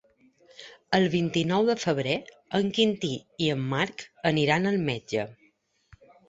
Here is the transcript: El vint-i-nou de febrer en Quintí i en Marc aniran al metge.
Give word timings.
El 0.97 1.03
vint-i-nou 1.15 1.67
de 1.71 1.75
febrer 1.81 2.15
en 2.61 2.71
Quintí 2.79 3.11
i 3.45 3.51
en 3.57 3.61
Marc 3.75 4.07
aniran 4.31 4.67
al 4.73 4.81
metge. 4.89 5.29